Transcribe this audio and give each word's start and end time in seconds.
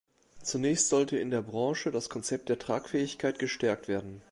Zunächst 0.41 0.89
sollte 0.89 1.19
in 1.19 1.29
der 1.29 1.43
Branche 1.43 1.91
das 1.91 2.09
Konzept 2.09 2.49
der 2.49 2.57
Tragfähigkeit 2.57 3.37
gestärkt 3.37 3.87
werden. 3.87 4.19